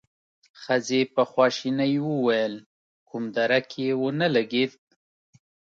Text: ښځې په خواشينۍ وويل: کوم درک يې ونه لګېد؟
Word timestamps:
ښځې 0.61 1.01
په 1.13 1.21
خواشينۍ 1.31 1.93
وويل: 2.09 2.53
کوم 3.09 3.23
درک 3.35 3.67
يې 3.83 3.89
ونه 4.01 4.27
لګېد؟ 4.35 4.73